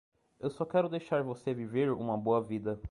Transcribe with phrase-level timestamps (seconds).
[0.39, 2.79] Eu só quero deixar você viver uma boa vida.